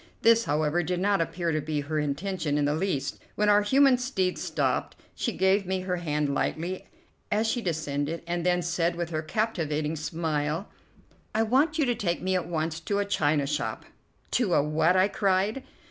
[0.23, 3.99] This, however, did not appear to be her intention in the least; when our human
[3.99, 6.87] steeds stopped, she gave me her hand lightly
[7.31, 10.67] as she descended, and then said, with her captivating smile:
[11.35, 13.85] "I want you to take me at once to a china shop."
[14.31, 15.61] "To a what?" I cried.